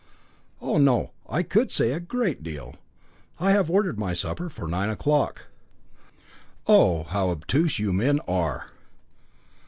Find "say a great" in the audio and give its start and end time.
1.71-2.41